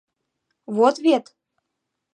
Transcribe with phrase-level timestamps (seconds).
[0.75, 1.25] Вот вет...